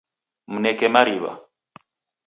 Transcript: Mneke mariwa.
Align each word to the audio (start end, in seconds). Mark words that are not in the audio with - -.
Mneke 0.51 0.87
mariwa. 0.93 1.31